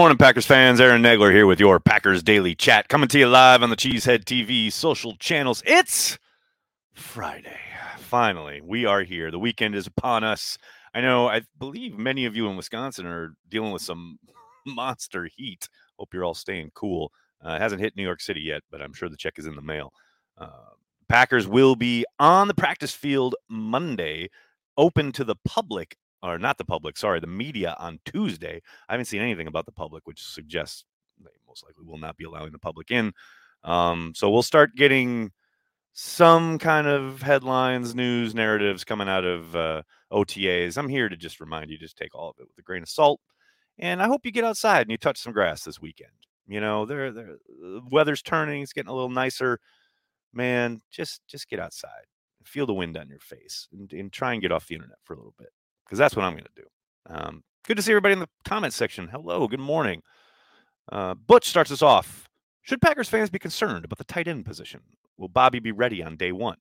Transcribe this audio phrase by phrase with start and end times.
[0.00, 0.80] Morning, Packers fans.
[0.80, 4.24] Aaron Nagler here with your Packers Daily Chat, coming to you live on the Cheesehead
[4.24, 5.62] TV social channels.
[5.66, 6.18] It's
[6.94, 7.60] Friday.
[7.98, 9.30] Finally, we are here.
[9.30, 10.56] The weekend is upon us.
[10.94, 14.18] I know, I believe many of you in Wisconsin are dealing with some
[14.66, 15.68] monster heat.
[15.98, 17.12] Hope you're all staying cool.
[17.44, 19.54] Uh, it hasn't hit New York City yet, but I'm sure the check is in
[19.54, 19.92] the mail.
[20.38, 20.70] Uh,
[21.10, 24.30] Packers will be on the practice field Monday,
[24.78, 28.60] open to the public or not the public, sorry, the media on Tuesday.
[28.88, 30.84] I haven't seen anything about the public, which suggests
[31.22, 33.12] they most likely will not be allowing the public in.
[33.64, 35.32] Um, so we'll start getting
[35.92, 39.82] some kind of headlines, news, narratives coming out of uh,
[40.12, 40.78] OTAs.
[40.78, 42.88] I'm here to just remind you, just take all of it with a grain of
[42.88, 43.20] salt.
[43.78, 46.10] And I hope you get outside and you touch some grass this weekend.
[46.46, 47.38] You know, the
[47.90, 49.60] weather's turning; it's getting a little nicer.
[50.32, 52.06] Man, just just get outside,
[52.44, 55.14] feel the wind on your face, and, and try and get off the internet for
[55.14, 55.50] a little bit
[55.90, 56.68] because that's what I'm going to do.
[57.12, 59.08] Um, good to see everybody in the comment section.
[59.08, 60.02] Hello, good morning.
[60.90, 62.28] Uh, Butch starts us off.
[62.62, 64.82] Should Packers fans be concerned about the tight end position?
[65.18, 66.58] Will Bobby be ready on day one?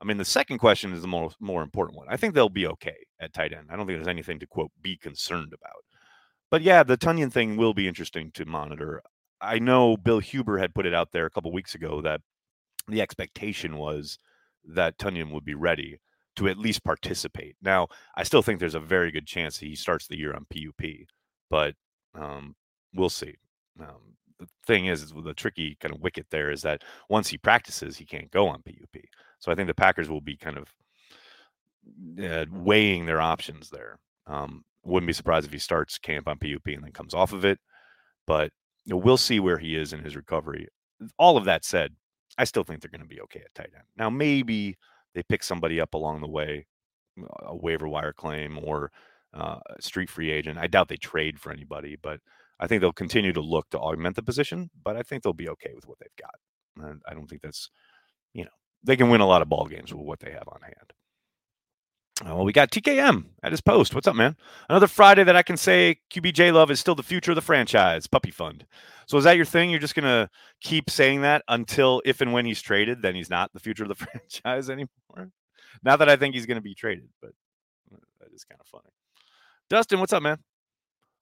[0.00, 2.06] I mean, the second question is the more more important one.
[2.08, 3.66] I think they'll be okay at tight end.
[3.70, 5.82] I don't think there's anything to quote be concerned about.
[6.48, 9.02] But yeah, the Tonyan thing will be interesting to monitor.
[9.40, 12.20] I know Bill Huber had put it out there a couple weeks ago that
[12.86, 14.18] the expectation was
[14.64, 15.98] that Tonyan would be ready
[16.36, 17.56] to at least participate.
[17.62, 21.06] Now, I still think there's a very good chance he starts the year on PUP,
[21.50, 21.74] but
[22.14, 22.54] um,
[22.94, 23.34] we'll see.
[23.80, 27.96] Um, the thing is, the tricky kind of wicket there is that once he practices,
[27.96, 29.02] he can't go on PUP.
[29.38, 30.68] So I think the Packers will be kind of
[32.22, 33.98] uh, weighing their options there.
[34.26, 37.44] Um, wouldn't be surprised if he starts camp on PUP and then comes off of
[37.44, 37.58] it,
[38.26, 38.50] but
[38.84, 40.68] you know, we'll see where he is in his recovery.
[41.18, 41.92] All of that said,
[42.36, 43.84] I still think they're going to be okay at tight end.
[43.96, 44.76] Now, maybe
[45.14, 46.66] they pick somebody up along the way,
[47.42, 48.90] a waiver wire claim or
[49.32, 50.58] uh, a street free agent.
[50.58, 52.20] I doubt they trade for anybody, but
[52.60, 54.70] I think they'll continue to look to augment the position.
[54.82, 56.88] But I think they'll be okay with what they've got.
[56.88, 57.70] And I don't think that's,
[58.32, 58.50] you know,
[58.82, 60.92] they can win a lot of ball games with what they have on hand.
[62.22, 63.92] Uh, well, we got TKM at his post.
[63.92, 64.36] What's up, man?
[64.68, 68.06] Another Friday that I can say QBJ Love is still the future of the franchise.
[68.06, 68.64] Puppy fund.
[69.06, 69.70] So is that your thing?
[69.70, 70.30] You're just gonna
[70.60, 73.88] keep saying that until if and when he's traded, then he's not the future of
[73.88, 75.32] the franchise anymore.
[75.82, 77.32] Not that I think he's gonna be traded, but
[77.92, 78.92] uh, that is kind of funny.
[79.68, 80.38] Dustin, what's up, man?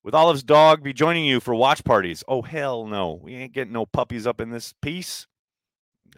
[0.05, 2.23] With Olive's dog be joining you for watch parties.
[2.29, 5.27] Oh hell no, we ain't getting no puppies up in this piece.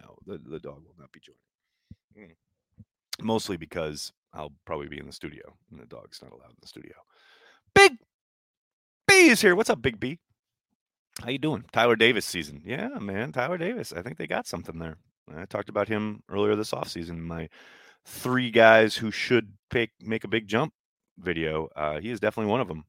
[0.03, 2.31] No, the, the dog will not be joining.
[2.31, 3.25] Mm.
[3.25, 6.69] Mostly because I'll probably be in the studio, and the dog's not allowed in the
[6.69, 6.95] studio.
[7.75, 7.99] Big
[9.07, 9.55] B is here.
[9.55, 10.19] What's up, Big B?
[11.23, 11.65] How you doing?
[11.73, 12.63] Tyler Davis season.
[12.65, 13.33] Yeah, man.
[13.33, 13.93] Tyler Davis.
[13.93, 14.97] I think they got something there.
[15.35, 17.19] I talked about him earlier this offseason.
[17.19, 17.49] My
[18.05, 20.75] three guys who should make, make a big jump
[21.19, 21.69] video.
[21.77, 22.85] Uh, he is definitely one of them.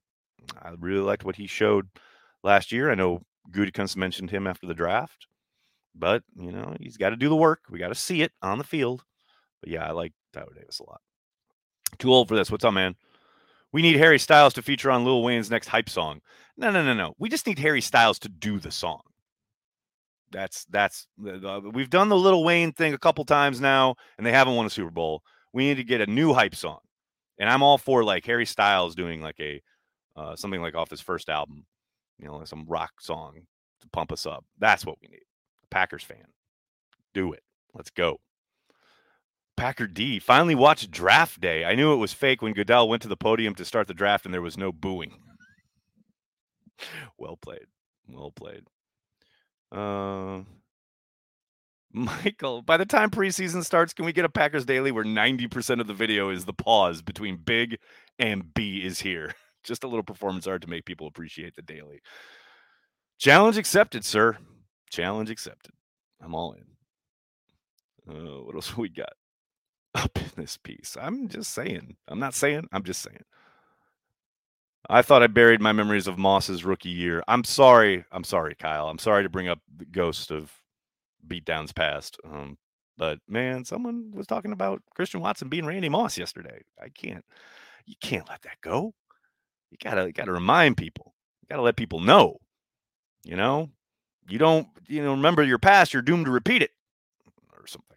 [0.62, 1.88] I really liked what he showed
[2.44, 2.92] last year.
[2.92, 5.28] I know Gutekunst mentioned him after the draft,
[5.94, 7.62] but you know he's got to do the work.
[7.70, 9.04] We got to see it on the field.
[9.62, 11.02] But yeah, I like Tyler Davis a lot.
[11.98, 12.52] Too old for this.
[12.52, 12.96] What's up, man?
[13.72, 16.22] We need Harry Styles to feature on Lil Wayne's next hype song.
[16.58, 17.14] No, no, no, no.
[17.20, 19.02] We just need Harry Styles to do the song.
[20.32, 24.56] That's that's we've done the Lil Wayne thing a couple times now, and they haven't
[24.56, 25.22] won a Super Bowl.
[25.54, 26.80] We need to get a new hype song,
[27.40, 29.62] and I'm all for like Harry Styles doing like a
[30.16, 31.66] uh, something like off his first album,
[32.18, 33.42] you know, like some rock song
[33.82, 34.44] to pump us up.
[34.58, 35.24] That's what we need.
[35.70, 36.26] Packers fan,
[37.14, 37.44] do it.
[37.74, 38.20] Let's go.
[39.66, 41.66] Packer D finally watched draft day.
[41.66, 44.24] I knew it was fake when Goodell went to the podium to start the draft
[44.24, 45.16] and there was no booing.
[47.18, 47.66] well played.
[48.08, 48.62] Well played.
[49.72, 50.42] Uh,
[51.92, 55.88] Michael, by the time preseason starts, can we get a Packers Daily where 90% of
[55.88, 57.80] the video is the pause between Big
[58.20, 59.34] and B is here?
[59.64, 62.02] Just a little performance art to make people appreciate the daily.
[63.18, 64.38] Challenge accepted, sir.
[64.92, 65.74] Challenge accepted.
[66.24, 68.16] I'm all in.
[68.16, 69.14] Uh, what else we got?
[69.96, 70.98] Up in this piece.
[71.00, 71.96] I'm just saying.
[72.08, 72.68] I'm not saying.
[72.72, 73.24] I'm just saying.
[74.88, 77.24] I thought I buried my memories of Moss's rookie year.
[77.28, 78.06] I'm sorry.
[78.12, 78.88] I'm sorry, Kyle.
[78.88, 80.52] I'm sorry to bring up the ghost of
[81.28, 82.18] beatdowns past.
[82.24, 82.58] Um,
[82.98, 86.62] but man, someone was talking about Christian Watson being Randy Moss yesterday.
[86.80, 87.26] I can't.
[87.86, 88.94] You can't let that go.
[89.72, 91.16] You gotta you gotta remind people.
[91.42, 92.38] You gotta let people know.
[93.24, 93.70] You know,
[94.30, 94.68] you don't.
[94.88, 95.94] You know, remember your past.
[95.94, 96.72] You're doomed to repeat it,
[97.58, 97.96] or something.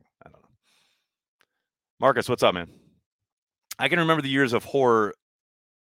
[2.00, 2.71] Marcus, what's up, man?
[3.79, 5.15] I can remember the years of horror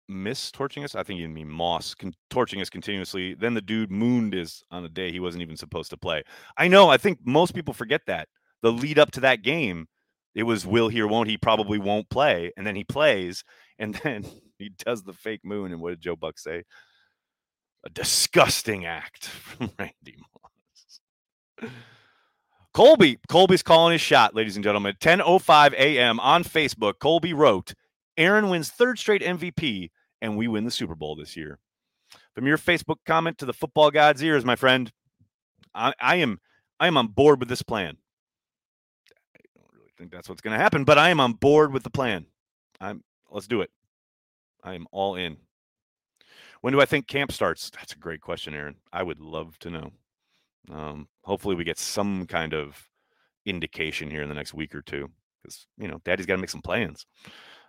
[0.08, 0.96] miss torching us.
[0.96, 3.34] I think you mean Moss con- torching us continuously.
[3.34, 6.24] Then the dude mooned us on a day he wasn't even supposed to play.
[6.56, 6.88] I know.
[6.88, 8.28] I think most people forget that.
[8.62, 9.86] The lead up to that game,
[10.34, 11.38] it was will he or won't he?
[11.38, 13.44] Probably won't play, and then he plays,
[13.78, 14.24] and then
[14.58, 15.70] he does the fake moon.
[15.70, 16.64] And what did Joe Buck say?
[17.86, 20.16] A disgusting act from Randy
[21.60, 21.70] Moss.
[22.72, 24.94] Colby, Colby's calling his shot, ladies and gentlemen.
[25.00, 26.20] 10:05 a.m.
[26.20, 26.98] on Facebook.
[27.00, 27.74] Colby wrote,
[28.16, 29.90] "Aaron wins third straight MVP,
[30.20, 31.58] and we win the Super Bowl this year."
[32.34, 34.92] From your Facebook comment to the football god's ears, my friend,
[35.74, 36.40] I, I am
[36.78, 37.96] I am on board with this plan.
[39.36, 41.82] I don't really think that's what's going to happen, but I am on board with
[41.82, 42.26] the plan.
[42.80, 43.70] I'm let's do it.
[44.62, 45.38] I am all in.
[46.60, 47.70] When do I think camp starts?
[47.70, 48.76] That's a great question, Aaron.
[48.92, 49.92] I would love to know.
[50.68, 52.88] Um, hopefully, we get some kind of
[53.46, 55.08] indication here in the next week or two
[55.42, 57.06] because you know Daddy's got to make some plans.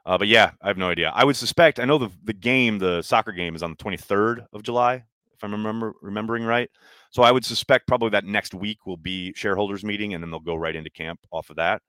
[0.06, 1.12] Uh, but yeah, I have no idea.
[1.14, 1.80] I would suspect.
[1.80, 5.04] I know the the game, the soccer game, is on the 23rd of July,
[5.42, 6.70] if I'm remember remembering right.
[7.12, 10.40] So I would suspect probably that next week will be shareholders meeting, and then they'll
[10.40, 11.82] go right into camp off of that.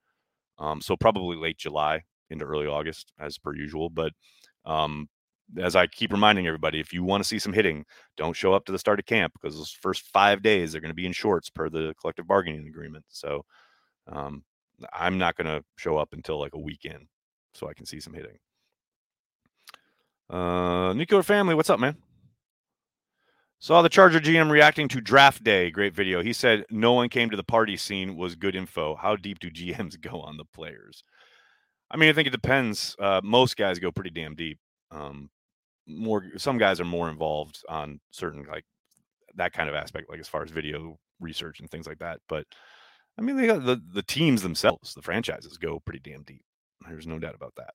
[0.59, 3.91] Um, so probably late July into early August, as per usual.
[3.91, 4.13] But
[4.65, 5.09] um,
[5.59, 7.85] as I keep reminding everybody, if you want to see some hitting,
[8.17, 10.91] don't show up to the start of camp because those first five days they're going
[10.91, 13.05] to be in shorts per the collective bargaining agreement.
[13.09, 13.45] So
[14.07, 14.45] um,
[14.93, 17.07] I'm not going to show up until like a weekend
[17.55, 18.39] so I can see some hitting.
[20.31, 21.97] Uh, Nico family, what's up, man?
[23.59, 25.71] Saw the Charger GM reacting to draft day.
[25.71, 26.21] Great video.
[26.21, 28.97] He said no one came to the party scene was good info.
[28.97, 31.05] How deep do GMs go on the players?
[31.89, 32.97] I mean, I think it depends.
[32.99, 34.59] Uh, most guys go pretty damn deep.
[34.91, 35.31] Um,
[35.87, 38.65] more some guys are more involved on certain like
[39.35, 42.21] that kind of aspect, like as far as video research and things like that.
[42.29, 42.47] But
[43.19, 46.45] I mean, they got the the teams themselves, the franchises go pretty damn deep.
[46.89, 47.75] There's no doubt about that.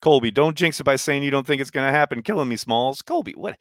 [0.00, 2.22] Colby, don't jinx it by saying you don't think it's going to happen.
[2.22, 3.02] Killing me, Smalls.
[3.02, 3.56] Colby, what?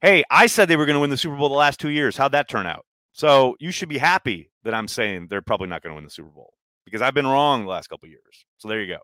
[0.00, 2.16] Hey, I said they were going to win the Super Bowl the last two years.
[2.16, 2.86] How'd that turn out?
[3.12, 6.10] So you should be happy that I'm saying they're probably not going to win the
[6.10, 6.54] Super Bowl
[6.84, 8.46] because I've been wrong the last couple years.
[8.58, 9.00] So there you go.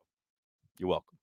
[0.76, 1.17] You're welcome.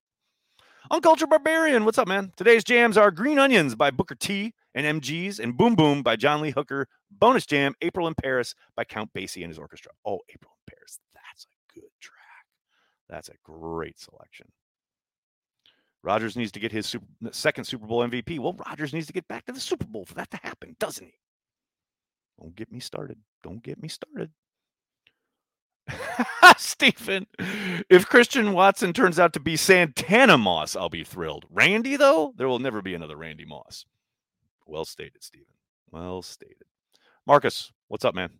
[0.88, 2.32] Uncultured Barbarian, what's up, man?
[2.36, 6.40] Today's jams are Green Onions by Booker T and MGs and Boom Boom by John
[6.40, 6.86] Lee Hooker.
[7.10, 9.90] Bonus jam, April in Paris by Count Basie and his orchestra.
[10.04, 11.00] Oh, April in Paris.
[11.12, 12.14] That's a good track.
[13.08, 14.46] That's a great selection.
[16.04, 18.38] Rodgers needs to get his super, second Super Bowl MVP.
[18.38, 21.04] Well, Rodgers needs to get back to the Super Bowl for that to happen, doesn't
[21.04, 21.14] he?
[22.40, 23.18] Don't get me started.
[23.42, 24.30] Don't get me started.
[26.56, 27.26] Stephen,
[27.90, 31.44] if Christian Watson turns out to be Santana Moss, I'll be thrilled.
[31.50, 33.84] Randy, though, there will never be another Randy Moss.
[34.66, 35.46] Well stated, Stephen.
[35.90, 36.64] Well stated.
[37.26, 38.30] Marcus, what's up, man?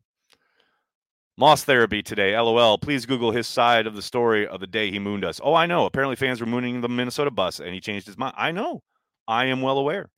[1.38, 2.38] Moss therapy today.
[2.38, 2.78] LOL.
[2.78, 5.38] Please Google his side of the story of the day he mooned us.
[5.44, 5.84] Oh, I know.
[5.84, 8.34] Apparently, fans were mooning the Minnesota bus and he changed his mind.
[8.38, 8.82] I know.
[9.28, 10.08] I am well aware.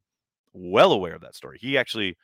[0.52, 1.58] Well aware of that story.
[1.60, 2.16] He actually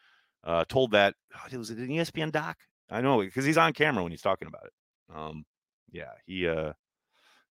[0.45, 1.15] uh, told that.
[1.35, 2.57] Oh, was it an ESPN doc?
[2.89, 4.73] I know because he's on camera when he's talking about it.
[5.13, 5.45] Um,
[5.91, 6.73] yeah, he uh,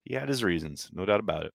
[0.04, 1.52] he had his reasons, no doubt about it.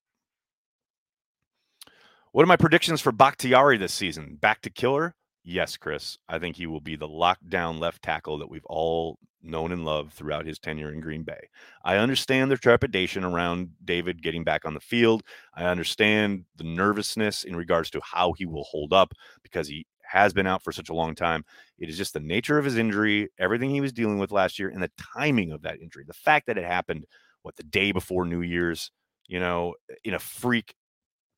[2.32, 4.38] What are my predictions for Bakhtiari this season?
[4.40, 5.16] Back to killer?
[5.44, 6.18] Yes, Chris.
[6.28, 10.14] I think he will be the lockdown left tackle that we've all known and loved
[10.14, 11.50] throughout his tenure in Green Bay.
[11.84, 15.24] I understand the trepidation around David getting back on the field.
[15.56, 20.34] I understand the nervousness in regards to how he will hold up because he has
[20.34, 21.44] been out for such a long time.
[21.80, 24.70] It is just the nature of his injury, everything he was dealing with last year,
[24.70, 26.04] and the timing of that injury.
[26.08, 27.06] The fact that it happened,
[27.42, 28.92] what, the day before New Year's,
[29.28, 30.74] you know, eh, in a freak,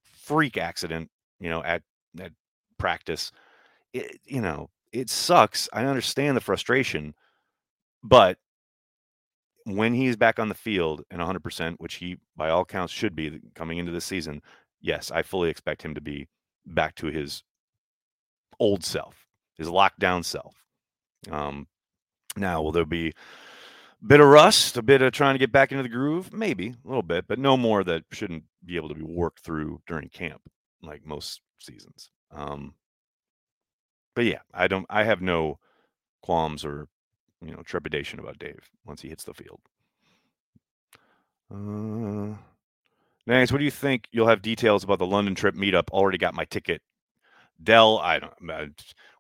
[0.04, 1.10] freak accident,
[1.40, 1.82] you know, at,
[2.20, 2.32] at
[2.78, 3.32] practice,
[3.94, 5.70] it, you know, it sucks.
[5.74, 7.14] I understand the frustration,
[8.04, 8.38] but
[9.66, 13.40] when he's back on the field and 100%, which he by all counts should be
[13.56, 14.42] coming into the season,
[14.82, 16.28] yes, I fully expect him to be
[16.66, 17.44] back to his
[18.60, 19.25] old self,
[19.58, 20.56] his lockdown self.
[21.30, 21.68] Um,
[22.36, 25.72] now, will there be a bit of rust, a bit of trying to get back
[25.72, 26.32] into the groove?
[26.34, 29.82] Maybe a little bit, but no more that shouldn't be able to be worked through
[29.88, 30.42] during camp,
[30.82, 32.10] like most seasons.
[32.32, 32.75] Um,
[34.16, 34.86] but yeah, I don't.
[34.89, 35.60] I have no
[36.22, 36.88] qualms or
[37.42, 39.62] you know trepidation about Dave once he hits the field.
[41.51, 42.36] Uh,
[43.25, 44.08] next, what do you think?
[44.12, 45.89] You'll have details about the London trip meetup.
[45.89, 46.82] Already got my ticket.
[47.62, 48.34] Dell, I don't.
[48.50, 48.66] Uh,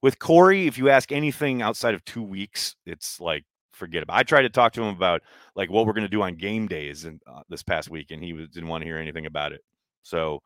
[0.01, 3.43] with Corey, if you ask anything outside of two weeks, it's like
[3.73, 4.17] forget about.
[4.17, 5.21] I tried to talk to him about
[5.55, 8.23] like what we're going to do on game days and uh, this past week, and
[8.23, 9.61] he was, didn't want to hear anything about it.
[10.03, 10.41] So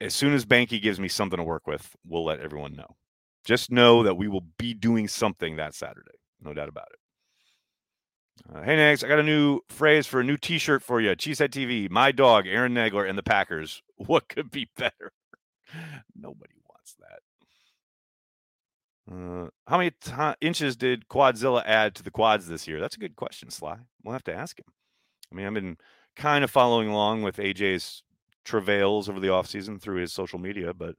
[0.00, 2.96] as soon as Banky gives me something to work with, we'll let everyone know.
[3.44, 6.18] Just know that we will be doing something that Saturday.
[6.40, 6.98] No doubt about it.
[8.54, 11.10] Uh, hey, next, I got a new phrase for a new t shirt for you
[11.10, 13.82] Cheesehead TV, my dog, Aaron Nagler, and the Packers.
[14.06, 15.10] What could be better?
[16.14, 16.57] Nobody
[16.88, 17.20] wants that.
[19.10, 22.78] Uh, how many t- inches did Quadzilla add to the quads this year?
[22.80, 23.78] That's a good question, Sly.
[24.04, 24.66] We'll have to ask him.
[25.32, 25.78] I mean, I've been
[26.16, 28.02] kind of following along with AJ's
[28.44, 30.94] travails over the offseason through his social media, but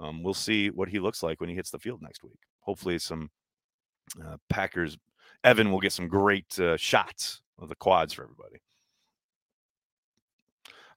[0.00, 2.40] um, we'll see what he looks like when he hits the field next week.
[2.60, 3.30] Hopefully, some
[4.24, 4.96] uh, Packers.
[5.44, 8.56] Evan will get some great uh, shots of the quads for everybody.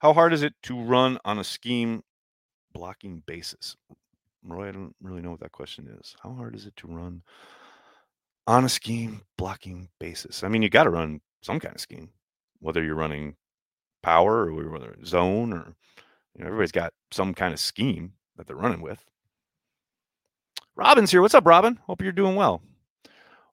[0.00, 2.02] How hard is it to run on a scheme
[2.72, 3.76] blocking basis?
[4.44, 6.14] Roy, I don't really know what that question is.
[6.22, 7.22] How hard is it to run
[8.46, 10.42] on a scheme blocking basis?
[10.42, 12.10] I mean, you got to run some kind of scheme,
[12.60, 13.36] whether you're running
[14.02, 15.74] power or whether zone or
[16.34, 19.04] you know, everybody's got some kind of scheme that they're running with.
[20.76, 21.20] Robin's here.
[21.20, 21.78] What's up, Robin?
[21.86, 22.62] Hope you're doing well.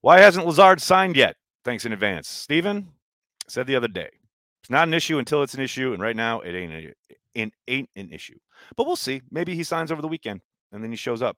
[0.02, 1.36] Why hasn't Lazard signed yet?
[1.64, 2.30] Thanks in advance.
[2.30, 2.90] Steven
[3.48, 4.10] said the other day.
[4.62, 6.96] It's not an issue until it's an issue, and right now it ain't
[7.34, 8.38] it ain't an issue.
[8.76, 9.22] But we'll see.
[9.32, 10.42] Maybe he signs over the weekend
[10.76, 11.38] and then he shows up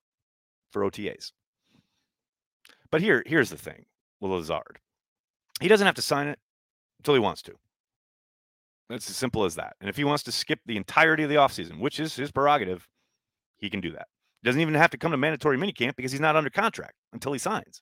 [0.72, 1.32] for OTAs.
[2.90, 3.86] But here, here's the thing
[4.20, 4.80] with Lazard.
[5.62, 6.40] He doesn't have to sign it
[7.00, 7.54] until he wants to.
[8.90, 9.76] It's as simple as that.
[9.80, 12.88] And if he wants to skip the entirety of the offseason, which is his prerogative,
[13.58, 14.08] he can do that.
[14.42, 17.34] He doesn't even have to come to mandatory minicamp because he's not under contract until
[17.34, 17.82] he signs.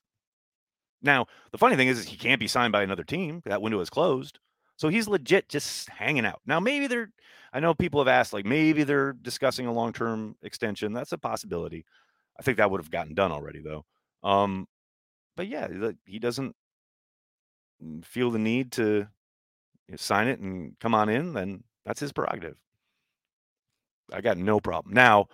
[1.02, 3.42] Now, the funny thing is, is he can't be signed by another team.
[3.46, 4.40] That window is closed.
[4.76, 6.40] So he's legit just hanging out.
[6.46, 7.10] Now, maybe they're,
[7.52, 10.92] I know people have asked, like, maybe they're discussing a long term extension.
[10.92, 11.84] That's a possibility.
[12.38, 13.84] I think that would have gotten done already, though.
[14.22, 14.66] Um,
[15.36, 15.68] but yeah,
[16.04, 16.54] he doesn't
[18.04, 19.06] feel the need to
[19.96, 22.56] sign it and come on in, then that's his prerogative.
[24.12, 24.94] I got no problem.
[24.94, 25.26] Now,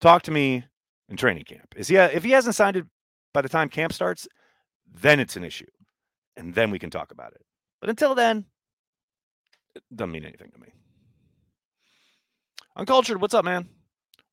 [0.00, 0.64] talk to me
[1.08, 1.74] in training camp.
[1.76, 2.86] Is he if he hasn't signed it
[3.32, 4.28] by the time camp starts,
[4.92, 5.66] then it's an issue.
[6.36, 7.42] And then we can talk about it.
[7.80, 8.46] But until then,
[9.90, 10.68] it doesn't mean anything to me.
[12.76, 13.68] Uncultured, what's up, man?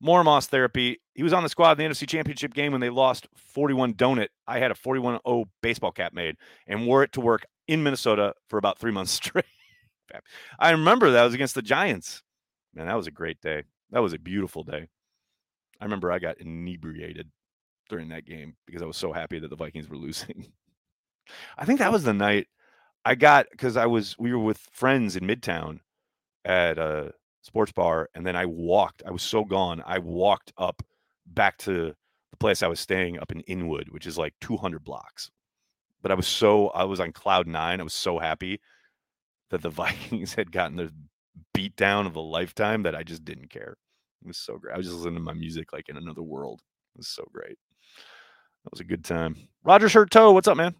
[0.00, 1.00] More Moss therapy.
[1.14, 4.28] He was on the squad in the NFC Championship game when they lost 41 donut.
[4.46, 6.36] I had a 41 0 baseball cap made
[6.66, 9.44] and wore it to work in Minnesota for about three months straight.
[10.58, 12.22] I remember that was against the Giants.
[12.74, 13.64] Man, that was a great day.
[13.90, 14.88] That was a beautiful day.
[15.80, 17.30] I remember I got inebriated
[17.88, 20.46] during that game because I was so happy that the Vikings were losing.
[21.58, 22.46] I think that was the night
[23.08, 25.80] I got because I was we were with friends in Midtown
[26.44, 29.02] at a sports bar, and then I walked.
[29.06, 29.82] I was so gone.
[29.86, 30.82] I walked up
[31.26, 31.94] back to
[32.30, 35.30] the place I was staying up in Inwood, which is like 200 blocks.
[36.02, 37.80] But I was so I was on cloud nine.
[37.80, 38.60] I was so happy
[39.48, 40.92] that the Vikings had gotten the
[41.54, 43.78] beat down of a lifetime that I just didn't care.
[44.20, 44.74] It was so great.
[44.74, 46.60] I was just listening to my music like in another world.
[46.94, 47.56] It was so great.
[48.64, 49.34] That was a good time.
[49.64, 50.74] Roger Toe, what's up, man?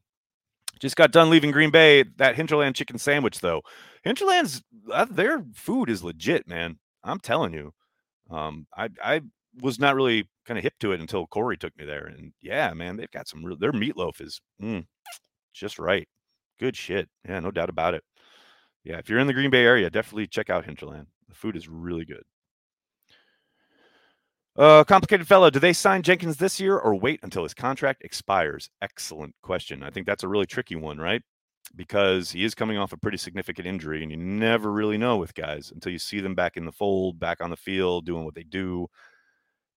[0.81, 2.05] Just got done leaving Green Bay.
[2.17, 3.63] That Hinterland chicken sandwich, though.
[4.03, 6.79] Hinterland's uh, their food is legit, man.
[7.05, 7.73] I'm telling you.
[8.31, 9.21] Um, I I
[9.61, 12.73] was not really kind of hip to it until Corey took me there, and yeah,
[12.75, 13.45] man, they've got some.
[13.45, 14.85] Real, their meatloaf is mm,
[15.55, 16.09] just right.
[16.61, 17.09] Good shit.
[17.29, 18.03] Yeah, no doubt about it.
[18.85, 21.07] Yeah, if you're in the Green Bay area, definitely check out Hinterland.
[21.29, 22.23] The food is really good.
[24.59, 28.71] Uh, complicated fellow, do they sign Jenkins this year or wait until his contract expires?
[28.83, 29.85] Excellent question.
[29.85, 31.23] I think that's a really tricky one, right?
[31.77, 35.35] Because he is coming off a pretty significant injury, and you never really know with
[35.35, 38.35] guys until you see them back in the fold, back on the field, doing what
[38.35, 38.89] they do.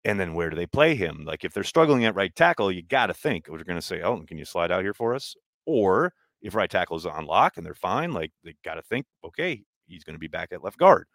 [0.03, 1.25] And then where do they play him?
[1.25, 4.01] Like if they're struggling at right tackle, you got to think, we're going to say,
[4.01, 5.35] oh, can you slide out here for us?
[5.67, 6.11] Or
[6.41, 9.61] if right tackle is on lock and they're fine, like they got to think, okay,
[9.85, 11.05] he's going to be back at left guard.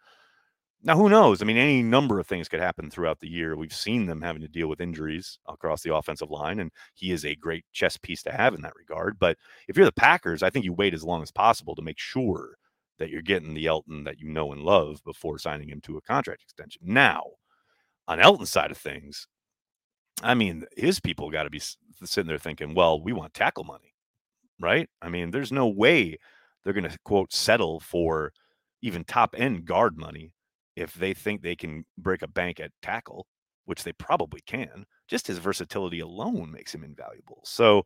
[0.83, 1.41] Now, who knows?
[1.41, 3.55] I mean, any number of things could happen throughout the year.
[3.57, 7.25] We've seen them having to deal with injuries across the offensive line, and he is
[7.25, 9.17] a great chess piece to have in that regard.
[9.19, 11.97] But if you're the Packers, I think you wait as long as possible to make
[11.99, 12.57] sure
[12.99, 16.01] that you're getting the Elton that you know and love before signing him to a
[16.01, 16.81] contract extension.
[16.85, 17.23] Now,
[18.07, 19.27] on Elton's side of things,
[20.23, 21.61] I mean, his people got to be
[22.03, 23.93] sitting there thinking, well, we want tackle money,
[24.59, 24.89] right?
[25.01, 26.17] I mean, there's no way
[26.63, 28.31] they're going to, quote, settle for
[28.81, 30.33] even top end guard money
[30.77, 33.25] if they think they can break a bank at tackle,
[33.65, 37.41] which they probably can, just his versatility alone makes him invaluable.
[37.43, 37.83] So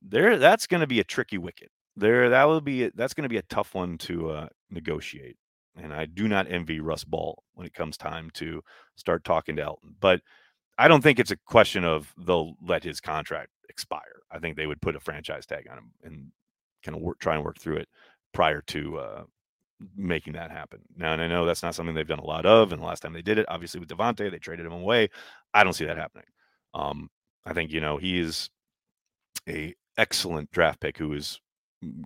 [0.00, 1.70] there, that's going to be a tricky wicket.
[1.96, 5.36] There, that will be that's going to be a tough one to uh, negotiate.
[5.76, 8.62] And I do not envy Russ Ball when it comes time to
[8.96, 9.94] start talking to Elton.
[10.00, 10.22] But
[10.78, 14.22] I don't think it's a question of they'll let his contract expire.
[14.30, 16.32] I think they would put a franchise tag on him and
[16.82, 17.88] kind of work, try and work through it
[18.32, 19.22] prior to uh,
[19.96, 20.80] making that happen.
[20.96, 22.72] Now, and I know that's not something they've done a lot of.
[22.72, 25.08] And the last time they did it, obviously with Davante, they traded him away.
[25.54, 26.26] I don't see that happening.
[26.74, 27.10] Um,
[27.46, 28.50] I think you know he is
[29.48, 31.40] a excellent draft pick who is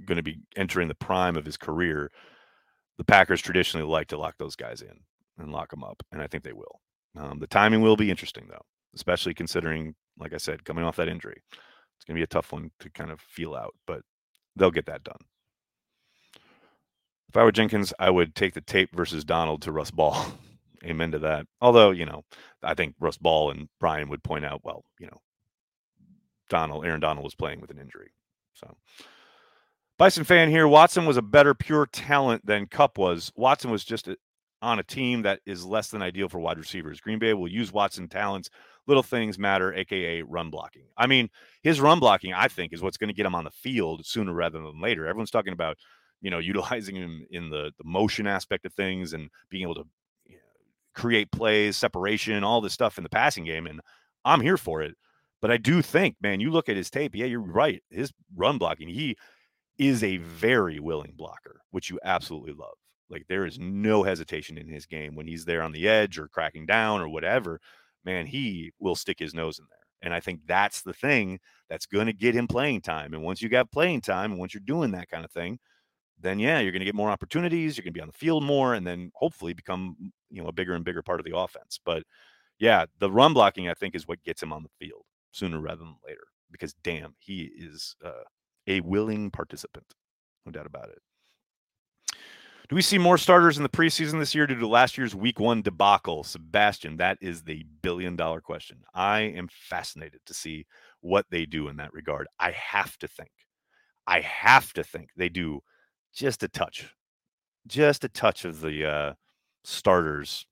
[0.07, 2.11] going to be entering the prime of his career.
[2.99, 5.01] The Packers traditionally like to lock those guys in
[5.39, 6.81] and lock them up, and I think they will.
[7.17, 8.65] Um, the timing will be interesting though,
[8.95, 11.43] especially considering, like I said, coming off that injury.
[11.97, 14.03] It's going to be a tough one to kind of feel out, but
[14.57, 15.19] they'll get that done.
[17.29, 20.27] If I were Jenkins, I would take the tape versus Donald to Russ Ball.
[20.85, 21.47] Amen to that.
[21.61, 22.25] Although, you know,
[22.63, 25.21] I think Russ Ball and Brian would point out, well, you know,
[26.51, 28.13] Donald, Aaron Donald was playing with an injury.
[28.53, 28.77] So
[29.97, 30.67] Bison fan here.
[30.67, 33.31] Watson was a better pure talent than Kupp was.
[33.37, 34.17] Watson was just a,
[34.61, 37.01] on a team that is less than ideal for wide receivers.
[37.01, 38.51] Green Bay will use Watson talents.
[38.87, 40.87] Little things matter, aka run blocking.
[40.97, 41.31] I mean,
[41.63, 44.33] his run blocking, I think, is what's going to get him on the field sooner
[44.33, 45.07] rather than later.
[45.07, 45.79] Everyone's talking about,
[46.21, 49.87] you know, utilizing him in the the motion aspect of things and being able to
[50.95, 53.67] create plays, separation, all this stuff in the passing game.
[53.67, 53.81] And
[54.25, 54.95] I'm here for it.
[55.43, 57.15] But I do think, man, you look at his tape.
[57.15, 57.83] Yeah, you're right.
[57.91, 59.17] His run blocking, he
[59.77, 62.77] is a very willing blocker, which you absolutely love.
[63.11, 66.29] Like there is no hesitation in his game when he's there on the edge or
[66.29, 67.61] cracking down or whatever.
[68.05, 69.79] Man, he will stick his nose in there.
[70.01, 73.15] And I think that's the thing that's going to get him playing time.
[73.15, 75.59] And once you got playing time, and once you're doing that kind of thing,
[76.25, 77.77] then yeah, you're going to get more opportunities.
[77.77, 79.97] You're going to be on the field more, and then hopefully become
[80.31, 81.79] you know a bigger and bigger part of the offense.
[81.85, 82.05] But
[82.59, 85.81] yeah, the run blocking I think is what gets him on the field sooner rather
[85.81, 88.23] than later because damn, he is uh,
[88.67, 89.87] a willing participant.
[90.47, 90.99] No doubt about it.
[92.69, 95.39] Do we see more starters in the preseason this year due to last year's week
[95.39, 96.25] one debacle?
[96.25, 98.79] Sebastian, that is the billion dollar question.
[98.95, 100.67] I am fascinated to see
[101.01, 102.27] what they do in that regard.
[102.39, 103.31] I have to think,
[104.07, 105.61] I have to think they do
[106.15, 106.95] just a touch,
[107.67, 109.13] just a touch of the uh,
[109.65, 110.47] starters,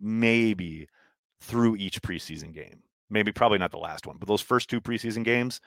[0.00, 0.88] maybe
[1.40, 5.24] through each preseason game maybe probably not the last one, but those first two preseason
[5.24, 5.60] games,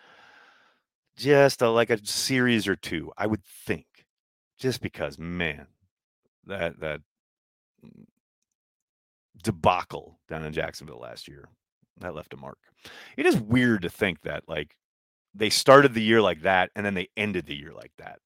[1.15, 3.85] just a, like a series or two, I would think,
[4.59, 5.67] just because, man,
[6.45, 7.01] that that
[9.43, 11.47] debacle down in Jacksonville last year
[11.99, 12.57] that left a mark.
[13.15, 14.75] It is weird to think that like
[15.33, 18.19] they started the year like that and then they ended the year like that.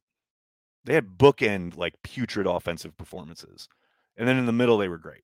[0.84, 3.68] They had bookend like putrid offensive performances,
[4.18, 5.24] and then in the middle they were great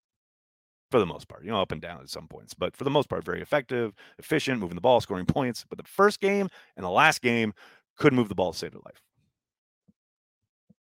[0.92, 2.90] for the most part, you know, up and down at some points, but for the
[2.90, 5.66] most part, very effective, efficient, moving the ball, scoring points.
[5.68, 7.54] But the first game and the last game
[7.98, 9.02] couldn't move the ball to save their life.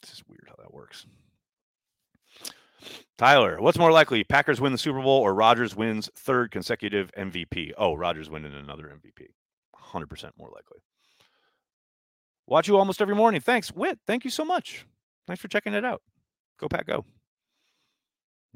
[0.03, 1.07] It's just weird how that works.
[3.17, 4.25] Tyler, what's more likely?
[4.25, 7.73] Packers win the Super Bowl or Rodgers wins third consecutive MVP?
[7.79, 9.29] Oh, Rodgers winning another MVP.
[9.75, 10.81] 100% more likely.
[12.47, 13.41] Watch you almost every morning.
[13.41, 13.99] Thanks, Wit.
[14.07, 14.87] Thank you so much.
[15.27, 16.03] Thanks for checking it out.
[16.61, 17.05] Go, Pack, go.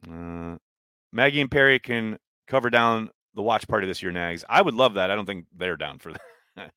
[0.09, 0.57] Uh,
[1.13, 4.45] Maggie and Perry can cover down the watch party this year, Nags.
[4.49, 5.11] I would love that.
[5.11, 6.13] I don't think they're down for
[6.57, 6.73] that.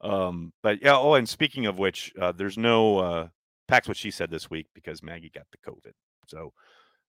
[0.00, 0.96] um, but yeah.
[0.96, 3.28] Oh, and speaking of which, uh, there's no uh,
[3.68, 5.92] Pack's what she said this week because Maggie got the COVID.
[6.26, 6.52] So,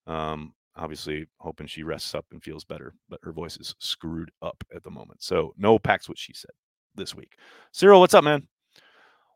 [0.06, 2.94] um, obviously, hoping she rests up and feels better.
[3.08, 5.22] But her voice is screwed up at the moment.
[5.22, 6.50] So, no Pack's what she said
[6.94, 7.36] this week.
[7.72, 8.46] Cyril, what's up, man?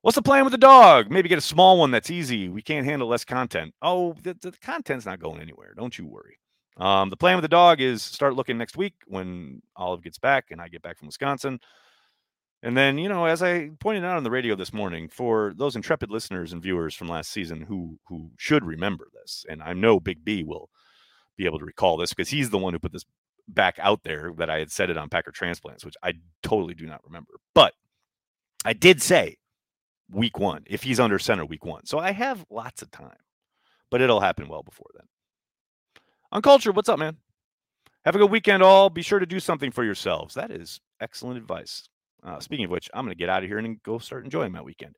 [0.02, 1.10] What's the plan with the dog?
[1.10, 2.48] Maybe get a small one that's easy.
[2.48, 3.74] We can't handle less content.
[3.82, 5.74] Oh, the, the content's not going anywhere.
[5.76, 6.38] Don't you worry.
[6.76, 10.46] Um, the plan with the dog is start looking next week when Olive gets back
[10.50, 11.58] and I get back from Wisconsin.
[12.62, 15.76] And then, you know, as I pointed out on the radio this morning, for those
[15.76, 20.00] intrepid listeners and viewers from last season who who should remember this, and I know
[20.00, 20.68] Big B will
[21.36, 23.04] be able to recall this because he's the one who put this
[23.46, 26.86] back out there that I had said it on Packer transplants, which I totally do
[26.86, 27.34] not remember.
[27.54, 27.74] But
[28.64, 29.36] I did say
[30.10, 31.86] week one, if he's under center week one.
[31.86, 33.18] So I have lots of time,
[33.90, 35.06] but it'll happen well before then.
[36.32, 37.16] Uncultured, what's up, man?
[38.04, 38.90] Have a good weekend, all.
[38.90, 40.34] Be sure to do something for yourselves.
[40.34, 41.88] That is excellent advice.
[42.22, 44.52] Uh, speaking of which, I'm going to get out of here and go start enjoying
[44.52, 44.94] my weekend.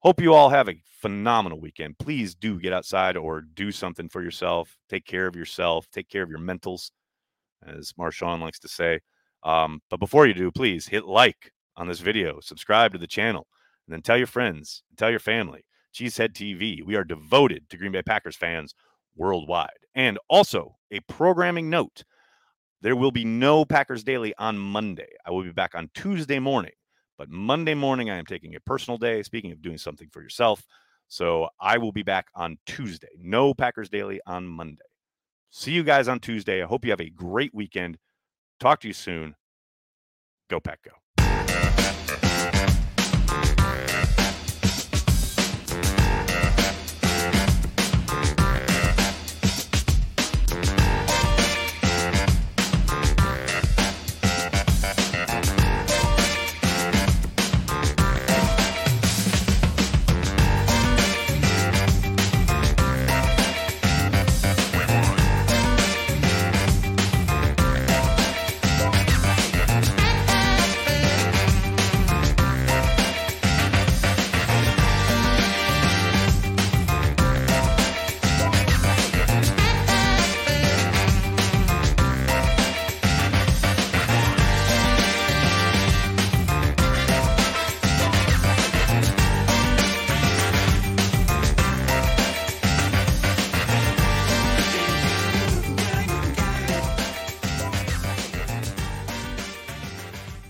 [0.00, 1.98] Hope you all have a phenomenal weekend.
[1.98, 4.76] Please do get outside or do something for yourself.
[4.88, 5.88] Take care of yourself.
[5.90, 6.90] Take care of your mentals,
[7.66, 9.00] as Marshawn likes to say.
[9.42, 13.46] Um, but before you do, please hit like on this video, subscribe to the channel,
[13.88, 15.64] and then tell your friends, tell your family.
[15.94, 16.84] Cheesehead TV.
[16.84, 18.74] We are devoted to Green Bay Packers fans
[19.16, 19.70] worldwide.
[19.94, 22.04] And also, a programming note
[22.82, 25.08] there will be no Packers Daily on Monday.
[25.26, 26.72] I will be back on Tuesday morning.
[27.16, 29.22] But Monday morning, I am taking a personal day.
[29.22, 30.64] Speaking of doing something for yourself.
[31.08, 33.08] So I will be back on Tuesday.
[33.18, 34.84] No Packers Daily on Monday.
[35.50, 36.62] See you guys on Tuesday.
[36.62, 37.98] I hope you have a great weekend.
[38.60, 39.34] Talk to you soon.
[40.50, 40.92] Go, Pack, go.